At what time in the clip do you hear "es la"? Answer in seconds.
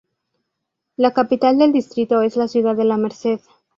2.23-2.47